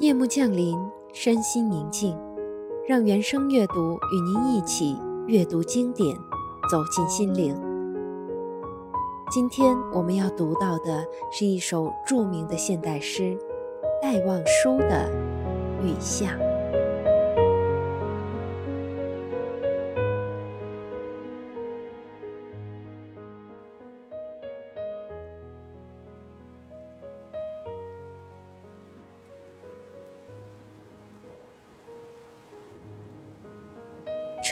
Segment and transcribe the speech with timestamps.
[0.00, 0.78] 夜幕降临，
[1.12, 2.18] 身心宁静，
[2.88, 6.16] 让原声阅读与您一起阅读经典，
[6.70, 7.54] 走进心灵。
[9.30, 13.36] 今天我们要读到的是一首著名的现代诗
[14.00, 15.06] 戴望舒的
[15.84, 16.30] 《雨巷》。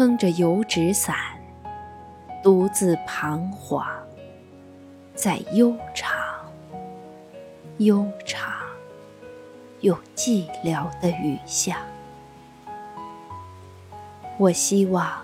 [0.00, 1.14] 撑着油纸伞，
[2.42, 3.86] 独自彷徨，
[5.14, 6.10] 在悠长、
[7.76, 8.50] 悠长
[9.80, 11.82] 又寂寥的雨下。
[14.38, 15.20] 我希望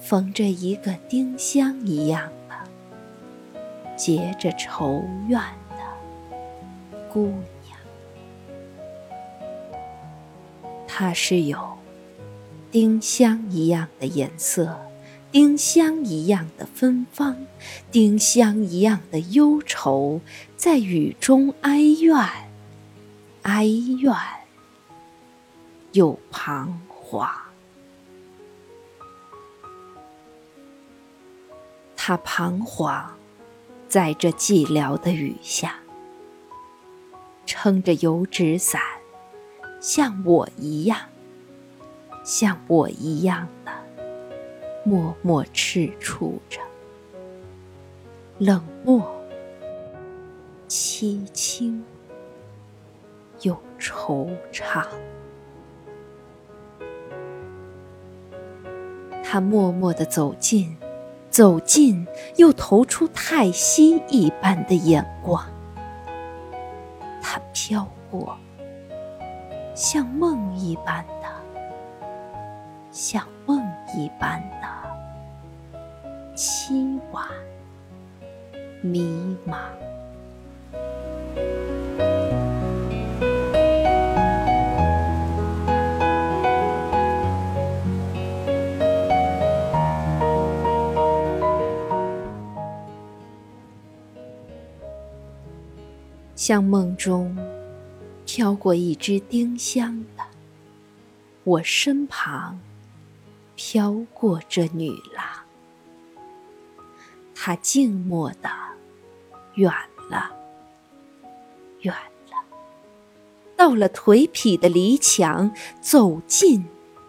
[0.00, 2.54] 缝着一个丁香一样的、
[3.96, 5.38] 结着愁怨
[5.72, 7.26] 的姑
[7.66, 7.78] 娘，
[10.88, 11.79] 她是有。
[12.70, 14.78] 丁香一样的颜色，
[15.32, 17.36] 丁香一样的芬芳，
[17.90, 20.20] 丁香一样的忧愁，
[20.56, 22.16] 在雨中哀怨，
[23.42, 24.14] 哀怨
[25.92, 27.28] 又彷徨。
[31.96, 33.16] 他彷徨
[33.88, 35.74] 在这寂寥的雨下，
[37.44, 38.80] 撑着油纸伞，
[39.80, 41.09] 像我一样。
[42.22, 43.72] 像我一样的
[44.84, 46.60] 默默踟蹰着，
[48.38, 49.02] 冷漠、
[50.68, 51.82] 凄清
[53.40, 54.86] 又惆怅。
[59.24, 60.76] 他默默地走近，
[61.30, 65.42] 走近又投出太息一般的眼光。
[67.22, 68.36] 他飘过，
[69.74, 71.04] 像梦一般。
[72.92, 73.62] 像梦
[73.96, 74.66] 一般的
[76.36, 77.24] 凄婉
[78.82, 79.56] 迷茫。
[96.34, 97.36] 像梦中
[98.26, 100.24] 飘过一只丁香的，
[101.44, 102.58] 我身旁。
[103.62, 105.22] 飘过这女郎，
[107.34, 108.48] 她静默的
[109.56, 109.70] 远
[110.08, 110.30] 了，
[111.82, 111.94] 远
[112.30, 112.42] 了，
[113.58, 116.64] 到了颓圮的篱墙，走进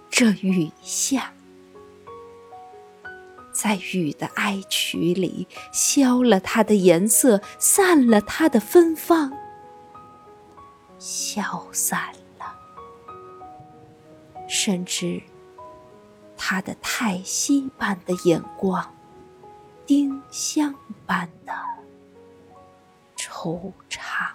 [0.09, 1.23] 这雨巷，
[3.53, 9.31] 在雨的哀曲里，消了它的颜色，散了它的芬芳，
[10.99, 12.53] 消散了，
[14.49, 15.23] 甚至。
[16.53, 18.93] 他的叹息般的眼光，
[19.85, 20.75] 丁香
[21.05, 21.53] 般的
[23.15, 24.31] 惆怅，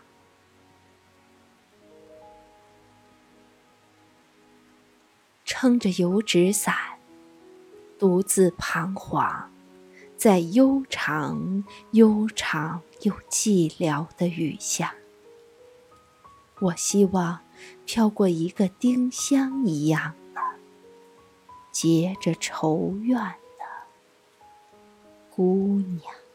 [5.44, 6.74] 撑着油纸伞，
[7.98, 9.52] 独自彷徨
[10.16, 14.94] 在悠长、悠长又寂寥的雨下。
[16.60, 17.40] 我希望
[17.84, 20.14] 飘过一个丁香一样。
[21.78, 23.66] 结着愁怨的
[25.28, 26.25] 姑娘。